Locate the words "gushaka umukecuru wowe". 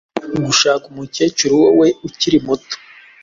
0.45-1.87